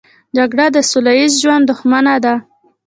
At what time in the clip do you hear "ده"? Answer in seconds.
2.23-2.35